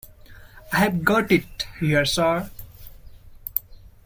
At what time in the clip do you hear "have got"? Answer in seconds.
0.77-1.31